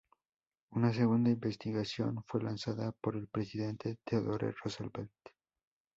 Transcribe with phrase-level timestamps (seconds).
[0.71, 5.11] Una segunda investigación fue lanzada por el presidente Theodore Roosevelt.